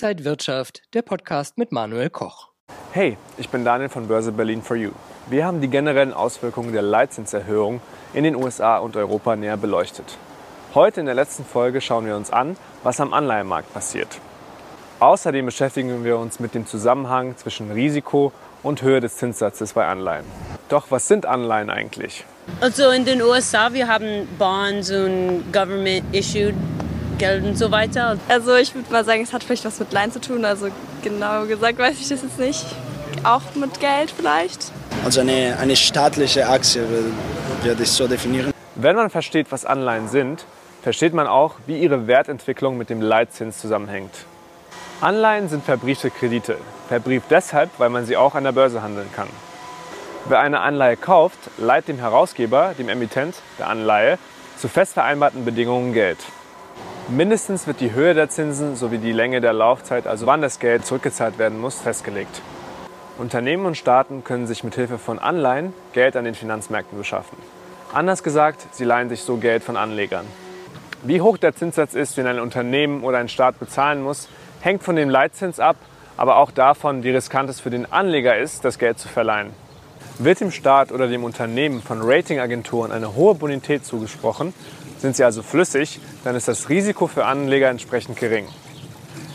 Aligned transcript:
Inside 0.00 0.24
Wirtschaft, 0.24 0.82
der 0.94 1.02
Podcast 1.02 1.58
mit 1.58 1.72
Manuel 1.72 2.08
Koch. 2.08 2.50
Hey, 2.92 3.18
ich 3.36 3.48
bin 3.48 3.64
Daniel 3.64 3.88
von 3.88 4.06
Börse 4.06 4.30
Berlin 4.30 4.62
for 4.62 4.76
You. 4.76 4.92
Wir 5.28 5.44
haben 5.44 5.60
die 5.60 5.66
generellen 5.66 6.12
Auswirkungen 6.12 6.72
der 6.72 6.82
Leitzinserhöhung 6.82 7.80
in 8.14 8.22
den 8.22 8.36
USA 8.36 8.78
und 8.78 8.96
Europa 8.96 9.34
näher 9.34 9.56
beleuchtet. 9.56 10.16
Heute 10.72 11.00
in 11.00 11.06
der 11.06 11.16
letzten 11.16 11.44
Folge 11.44 11.80
schauen 11.80 12.06
wir 12.06 12.14
uns 12.14 12.30
an, 12.30 12.56
was 12.84 13.00
am 13.00 13.12
Anleihenmarkt 13.12 13.74
passiert. 13.74 14.20
Außerdem 15.00 15.46
beschäftigen 15.46 16.04
wir 16.04 16.16
uns 16.16 16.38
mit 16.38 16.54
dem 16.54 16.64
Zusammenhang 16.64 17.36
zwischen 17.36 17.72
Risiko 17.72 18.30
und 18.62 18.82
Höhe 18.82 19.00
des 19.00 19.16
Zinssatzes 19.16 19.72
bei 19.72 19.84
Anleihen. 19.84 20.26
Doch 20.68 20.92
was 20.92 21.08
sind 21.08 21.26
Anleihen 21.26 21.70
eigentlich? 21.70 22.24
Also 22.60 22.90
in 22.90 23.04
den 23.04 23.20
USA, 23.20 23.72
wir 23.72 23.88
haben 23.88 24.28
Bonds 24.38 24.92
und 24.92 25.52
Government-issued 25.52 26.54
Geld 27.18 27.44
und 27.44 27.58
so 27.58 27.70
weiter. 27.70 28.16
Also 28.28 28.54
ich 28.56 28.74
würde 28.74 28.90
mal 28.92 29.04
sagen, 29.04 29.22
es 29.22 29.32
hat 29.32 29.44
vielleicht 29.44 29.64
was 29.64 29.78
mit 29.80 29.92
Leihen 29.92 30.12
zu 30.12 30.20
tun. 30.20 30.44
Also 30.44 30.68
genau 31.02 31.44
gesagt 31.46 31.78
weiß 31.78 32.00
ich 32.00 32.08
das 32.08 32.22
jetzt 32.22 32.38
nicht. 32.38 32.64
Auch 33.24 33.42
mit 33.54 33.80
Geld 33.80 34.12
vielleicht. 34.16 34.70
Also 35.04 35.20
eine, 35.20 35.56
eine 35.60 35.76
staatliche 35.76 36.48
Aktie 36.48 36.82
würde 37.62 37.82
ich 37.82 37.90
so 37.90 38.06
definieren. 38.06 38.52
Wenn 38.76 38.94
man 38.96 39.10
versteht, 39.10 39.50
was 39.50 39.64
Anleihen 39.64 40.08
sind, 40.08 40.44
versteht 40.82 41.12
man 41.12 41.26
auch, 41.26 41.56
wie 41.66 41.78
ihre 41.78 42.06
Wertentwicklung 42.06 42.78
mit 42.78 42.90
dem 42.90 43.02
Leitzins 43.02 43.58
zusammenhängt. 43.58 44.12
Anleihen 45.00 45.48
sind 45.48 45.64
verbriefte 45.64 46.10
Kredite. 46.10 46.56
Verbrieft 46.88 47.26
deshalb, 47.30 47.70
weil 47.78 47.90
man 47.90 48.06
sie 48.06 48.16
auch 48.16 48.34
an 48.34 48.44
der 48.44 48.52
Börse 48.52 48.82
handeln 48.82 49.08
kann. 49.14 49.28
Wer 50.26 50.40
eine 50.40 50.60
Anleihe 50.60 50.96
kauft, 50.96 51.38
leiht 51.56 51.88
dem 51.88 51.98
Herausgeber, 51.98 52.74
dem 52.78 52.88
Emittent 52.88 53.36
der 53.58 53.68
Anleihe, 53.68 54.18
zu 54.58 54.68
fest 54.68 54.94
vereinbarten 54.94 55.44
Bedingungen 55.44 55.92
Geld. 55.92 56.18
Mindestens 57.10 57.66
wird 57.66 57.80
die 57.80 57.92
Höhe 57.92 58.12
der 58.12 58.28
Zinsen 58.28 58.76
sowie 58.76 58.98
die 58.98 59.12
Länge 59.12 59.40
der 59.40 59.54
Laufzeit, 59.54 60.06
also 60.06 60.26
wann 60.26 60.42
das 60.42 60.58
Geld 60.58 60.84
zurückgezahlt 60.84 61.38
werden 61.38 61.58
muss, 61.58 61.80
festgelegt. 61.80 62.42
Unternehmen 63.16 63.64
und 63.64 63.78
Staaten 63.78 64.24
können 64.24 64.46
sich 64.46 64.62
mit 64.62 64.74
Hilfe 64.74 64.98
von 64.98 65.18
Anleihen 65.18 65.72
Geld 65.94 66.16
an 66.16 66.26
den 66.26 66.34
Finanzmärkten 66.34 66.98
beschaffen. 66.98 67.38
Anders 67.94 68.22
gesagt, 68.22 68.66
sie 68.72 68.84
leihen 68.84 69.08
sich 69.08 69.22
so 69.22 69.38
Geld 69.38 69.62
von 69.62 69.78
Anlegern. 69.78 70.26
Wie 71.02 71.22
hoch 71.22 71.38
der 71.38 71.56
Zinssatz 71.56 71.94
ist, 71.94 72.18
den 72.18 72.26
ein 72.26 72.40
Unternehmen 72.40 73.02
oder 73.02 73.16
ein 73.16 73.30
Staat 73.30 73.58
bezahlen 73.58 74.02
muss, 74.02 74.28
hängt 74.60 74.82
von 74.82 74.94
dem 74.94 75.08
Leitzins 75.08 75.60
ab, 75.60 75.76
aber 76.18 76.36
auch 76.36 76.50
davon, 76.50 77.04
wie 77.04 77.10
riskant 77.10 77.48
es 77.48 77.58
für 77.58 77.70
den 77.70 77.90
Anleger 77.90 78.36
ist, 78.36 78.66
das 78.66 78.78
Geld 78.78 78.98
zu 78.98 79.08
verleihen. 79.08 79.54
Wird 80.18 80.40
dem 80.40 80.50
Staat 80.50 80.92
oder 80.92 81.08
dem 81.08 81.24
Unternehmen 81.24 81.80
von 81.80 82.00
Ratingagenturen 82.02 82.92
eine 82.92 83.14
hohe 83.14 83.34
Bonität 83.34 83.86
zugesprochen, 83.86 84.52
sind 84.98 85.16
sie 85.16 85.24
also 85.24 85.42
flüssig, 85.42 86.00
dann 86.24 86.36
ist 86.36 86.48
das 86.48 86.68
Risiko 86.68 87.06
für 87.06 87.24
Anleger 87.24 87.68
entsprechend 87.68 88.18
gering. 88.18 88.46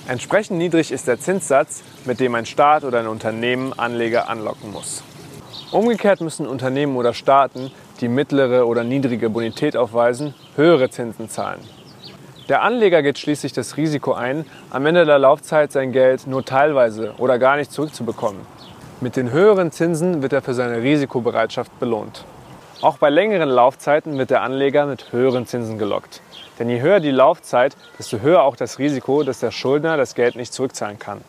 Entsprechend 0.08 0.58
niedrig 0.58 0.92
ist 0.92 1.08
der 1.08 1.20
Zinssatz, 1.20 1.82
mit 2.06 2.20
dem 2.20 2.36
ein 2.36 2.46
Staat 2.46 2.84
oder 2.84 3.00
ein 3.00 3.08
Unternehmen 3.08 3.72
Anleger 3.74 4.30
anlocken 4.30 4.72
muss. 4.72 5.04
Umgekehrt 5.72 6.22
müssen 6.22 6.46
Unternehmen 6.46 6.98
oder 6.98 7.14
Staaten, 7.14 7.72
die 8.02 8.10
mittlere 8.10 8.68
oder 8.68 8.84
niedrige 8.84 9.30
Bonität 9.30 9.78
aufweisen, 9.78 10.36
höhere 10.56 10.90
Zinsen 10.90 11.30
zahlen. 11.30 11.62
Der 12.50 12.62
Anleger 12.62 13.02
geht 13.02 13.18
schließlich 13.18 13.54
das 13.54 13.78
Risiko 13.78 14.12
ein, 14.12 14.46
am 14.70 14.86
Ende 14.86 15.06
der 15.06 15.18
Laufzeit 15.18 15.72
sein 15.72 15.94
Geld 15.94 16.28
nur 16.28 16.44
teilweise 16.44 17.14
oder 17.18 17.40
gar 17.40 17.56
nicht 17.56 17.72
zurückzubekommen. 17.72 18.42
Mit 19.00 19.16
den 19.16 19.32
höheren 19.32 19.72
Zinsen 19.72 20.22
wird 20.22 20.34
er 20.34 20.42
für 20.42 20.54
seine 20.54 20.82
Risikobereitschaft 20.82 21.80
belohnt. 21.80 22.26
Auch 22.84 22.98
bei 22.98 23.10
längeren 23.10 23.48
Laufzeiten 23.48 24.18
wird 24.18 24.30
der 24.30 24.42
Anleger 24.42 24.86
mit 24.86 25.14
höheren 25.14 25.48
Zinsen 25.48 25.78
gelockt. 25.78 26.22
Denn 26.60 26.68
je 26.68 26.82
höher 26.82 27.00
die 27.00 27.12
Laufzeit, 27.12 27.78
desto 27.98 28.20
höher 28.20 28.44
auch 28.44 28.58
das 28.58 28.78
Risiko, 28.78 29.24
dass 29.24 29.40
der 29.40 29.52
Schuldner 29.52 29.96
das 29.96 30.16
Geld 30.16 30.36
nicht 30.36 30.52
zurückzahlen 30.52 31.00
kann. 31.00 31.22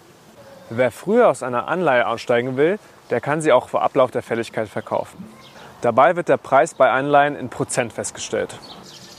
Wer 0.69 0.91
früher 0.91 1.29
aus 1.29 1.45
einer 1.45 1.69
Anleihe 1.69 2.09
aussteigen 2.09 2.57
will, 2.57 2.81
der 3.11 3.21
kann 3.21 3.41
sie 3.41 3.53
auch 3.53 3.69
vor 3.69 3.83
Ablauf 3.83 4.11
der 4.11 4.25
Fälligkeit 4.25 4.69
verkaufen. 4.69 5.33
Dabei 5.81 6.17
wird 6.17 6.29
der 6.29 6.39
Preis 6.39 6.75
bei 6.75 6.91
Anleihen 6.91 7.37
in 7.37 7.51
Prozent 7.51 7.93
festgestellt. 7.93 8.59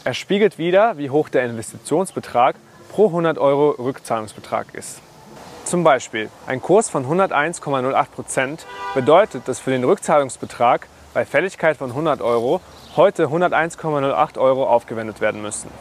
Er 0.04 0.14
spiegelt 0.14 0.58
wider, 0.58 0.98
wie 0.98 1.12
hoch 1.12 1.30
der 1.30 1.46
Investitionsbetrag 1.46 2.58
pro 2.92 3.08
100 3.08 3.38
Euro 3.38 3.70
Rückzahlungsbetrag 3.82 4.74
ist. 4.74 5.00
Zum 5.64 5.86
Beispiel 5.86 6.30
ein 6.48 6.62
Kurs 6.62 6.90
von 6.90 7.06
101,08 7.06 8.10
Prozent 8.10 8.66
bedeutet, 8.94 9.48
dass 9.48 9.62
für 9.62 9.72
den 9.72 9.86
Rückzahlungsbetrag 9.86 10.90
bei 11.16 11.26
Fälligkeit 11.26 11.78
von 11.78 11.92
100 11.92 12.22
Euro 12.22 12.60
heute 12.98 13.28
101,08 13.28 14.38
Euro 14.38 14.68
aufgewendet 14.68 15.22
werden 15.22 15.42
müssen. 15.42 15.72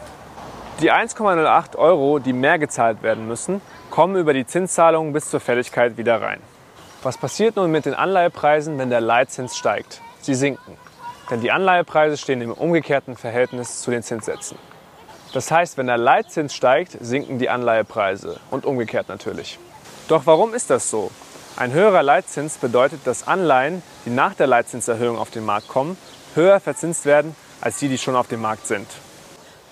Die 0.79 0.93
1,08 0.93 1.75
Euro, 1.75 2.19
die 2.19 2.31
mehr 2.31 2.57
gezahlt 2.57 3.03
werden 3.03 3.27
müssen, 3.27 3.59
kommen 3.91 4.15
über 4.15 4.33
die 4.33 4.47
Zinszahlungen 4.47 5.11
bis 5.11 5.29
zur 5.29 5.41
Fälligkeit 5.41 5.97
wieder 5.97 6.21
rein. 6.21 6.39
Was 7.03 7.17
passiert 7.17 7.57
nun 7.57 7.69
mit 7.69 7.85
den 7.85 7.93
Anleihepreisen, 7.93 8.77
wenn 8.77 8.89
der 8.89 9.01
Leitzins 9.01 9.57
steigt? 9.57 10.01
Sie 10.21 10.35
sinken. 10.35 10.77
Denn 11.29 11.41
die 11.41 11.51
Anleihepreise 11.51 12.15
stehen 12.15 12.39
im 12.39 12.53
umgekehrten 12.53 13.17
Verhältnis 13.17 13.81
zu 13.81 13.91
den 13.91 14.03
Zinssätzen. 14.03 14.57
Das 15.33 15.51
heißt, 15.51 15.77
wenn 15.77 15.87
der 15.87 15.97
Leitzins 15.97 16.55
steigt, 16.55 16.97
sinken 17.01 17.39
die 17.39 17.49
Anleihepreise 17.49 18.39
und 18.51 18.65
umgekehrt 18.65 19.09
natürlich. 19.09 19.59
Doch 20.07 20.25
warum 20.25 20.53
ist 20.53 20.69
das 20.69 20.89
so? 20.89 21.11
Ein 21.57 21.71
höherer 21.71 22.03
Leitzins 22.03 22.57
bedeutet, 22.57 23.07
dass 23.07 23.29
Anleihen, 23.29 23.81
die 24.05 24.09
nach 24.09 24.33
der 24.33 24.45
Leitzinserhöhung 24.45 25.17
auf 25.17 25.31
den 25.31 25.45
Markt 25.45 25.69
kommen, 25.69 25.95
höher 26.33 26.59
verzinst 26.59 27.05
werden 27.05 27.33
als 27.61 27.77
die, 27.77 27.87
die 27.87 27.97
schon 27.97 28.17
auf 28.17 28.27
dem 28.27 28.41
Markt 28.41 28.67
sind. 28.67 28.85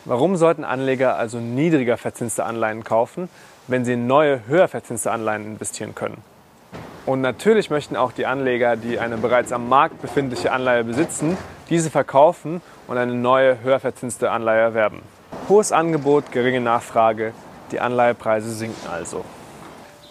Warum 0.06 0.38
sollten 0.38 0.64
Anleger 0.64 1.18
also 1.18 1.40
niedriger 1.40 1.98
verzinste 1.98 2.46
Anleihen 2.46 2.86
kaufen, 2.86 3.28
wenn 3.68 3.84
sie 3.84 3.94
in 3.94 4.08
neue, 4.08 4.48
höher 4.48 4.70
verzinste 4.70 5.12
Anleihen 5.12 5.46
investieren 5.46 5.94
können? 5.94 6.24
Und 7.06 7.20
natürlich 7.20 7.70
möchten 7.70 7.98
auch 7.98 8.14
die 8.14 8.26
Anleger, 8.26 8.78
die 8.78 8.98
eine 8.98 9.18
bereits 9.18 9.52
am 9.52 9.68
Markt 9.68 10.02
befindliche 10.02 10.54
Anleihe 10.54 10.86
besitzen, 10.86 11.38
diese 11.70 11.90
verkaufen 11.90 12.62
und 12.88 12.98
eine 12.98 13.14
neue, 13.14 13.62
höher 13.62 13.82
verzinste 13.82 14.32
Anleihe 14.32 14.62
erwerben. 14.62 15.02
Hohes 15.50 15.74
Angebot, 15.74 16.32
geringe 16.32 16.62
Nachfrage, 16.62 17.34
die 17.74 17.82
Anleihepreise 17.82 18.54
sinken 18.54 18.90
also. 18.90 19.26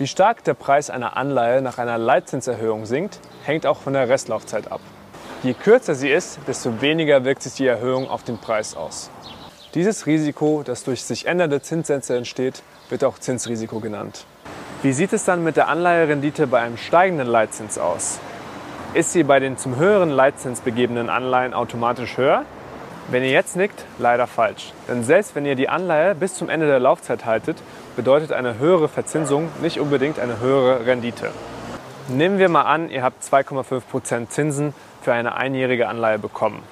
Wie 0.03 0.09
stark 0.09 0.43
der 0.43 0.55
Preis 0.55 0.91
einer 0.91 1.17
Anleihe 1.17 1.63
nach 1.63 1.79
einer 1.79 1.97
Leitzinserhöhung 1.97 2.87
sinkt, 2.87 3.21
hängt 3.45 3.67
auch 3.67 3.79
von 3.79 3.93
der 3.93 4.09
Restlaufzeit 4.09 4.73
ab. 4.73 4.81
Je 5.45 5.55
kürzer 5.55 5.95
sie 5.95 6.11
ist, 6.11 6.41
desto 6.49 6.81
weniger 6.81 7.25
wirkt 7.25 7.45
sich 7.45 7.55
die 7.55 7.69
Erhöhung 7.69 8.11
auf 8.11 8.25
den 8.25 8.39
Preis 8.39 8.75
aus. 8.77 9.11
Dieses 9.75 10.07
Risiko, 10.07 10.65
das 10.65 10.83
durch 10.83 11.05
sich 11.05 11.27
ändernde 11.27 11.63
Zinssätze 11.63 12.17
entsteht, 12.17 12.65
wird 12.89 13.05
auch 13.05 13.21
Zinsrisiko 13.21 13.79
genannt. 13.79 14.27
Wie 14.83 14.93
sieht 14.93 15.13
es 15.13 15.25
dann 15.25 15.45
mit 15.45 15.57
der 15.57 15.69
Anleiherendite 15.69 16.49
bei 16.49 16.59
einem 16.63 16.79
steigenden 16.79 17.29
Leitzins 17.29 17.79
aus? 17.79 18.19
Ist 18.95 19.13
sie 19.13 19.23
bei 19.23 19.39
den 19.39 19.57
zum 19.57 19.77
höheren 19.77 20.11
Leitzins 20.11 20.63
begebenen 20.63 21.11
Anleihen 21.11 21.55
automatisch 21.55 22.17
höher? 22.17 22.45
Wenn 23.11 23.25
ihr 23.25 23.31
jetzt 23.31 23.57
nickt, 23.57 23.85
leider 23.99 24.27
falsch. 24.27 24.73
Denn 24.89 25.05
selbst 25.05 25.35
wenn 25.35 25.45
ihr 25.45 25.55
die 25.55 25.69
Anleihe 25.69 26.15
bis 26.15 26.35
zum 26.35 26.49
Ende 26.49 26.67
der 26.67 26.81
Laufzeit 26.81 27.25
haltet, 27.25 27.57
bedeutet 27.97 28.33
eine 28.33 28.59
höhere 28.59 28.89
Verzinsung 28.89 29.49
nicht 29.61 29.81
unbedingt 29.81 30.19
eine 30.19 30.41
höhere 30.41 30.87
Rendite. 30.87 31.31
Nehmen 32.09 32.39
wir 32.39 32.49
mal 32.49 32.63
an, 32.63 32.91
ihr 32.91 33.03
habt 33.03 33.23
2,5% 33.23 34.29
Zinsen 34.29 34.75
für 35.03 35.13
eine 35.13 35.35
einjährige 35.35 35.89
Anleihe 35.89 36.19
bekommen. 36.19 36.63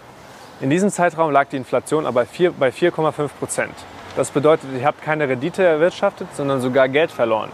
In 0.60 0.70
diesem 0.70 0.90
Zeitraum 0.90 1.30
lag 1.30 1.48
die 1.48 1.56
Inflation 1.56 2.06
aber 2.06 2.26
bei 2.58 2.68
4,5%. 2.68 3.68
Das 4.16 4.30
bedeutet, 4.30 4.68
ihr 4.76 4.84
habt 4.84 5.02
keine 5.02 5.28
Rendite 5.28 5.62
erwirtschaftet, 5.62 6.28
sondern 6.34 6.60
sogar 6.60 6.88
Geld 6.88 7.10
verloren. 7.10 7.50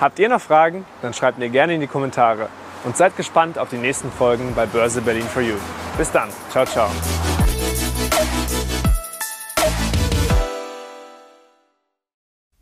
Habt 0.00 0.18
ihr 0.18 0.28
noch 0.28 0.40
Fragen? 0.40 0.84
Dann 1.02 1.14
schreibt 1.14 1.38
mir 1.38 1.48
gerne 1.48 1.74
in 1.74 1.80
die 1.80 1.86
Kommentare. 1.86 2.48
Und 2.84 2.96
seid 2.96 3.16
gespannt 3.16 3.58
auf 3.58 3.70
die 3.70 3.76
nächsten 3.76 4.10
Folgen 4.12 4.54
bei 4.54 4.66
Börse 4.66 5.00
Berlin 5.00 5.24
for 5.24 5.42
You. 5.42 5.56
Bis 5.96 6.12
dann. 6.12 6.28
Ciao, 6.50 6.64
ciao. 6.64 6.88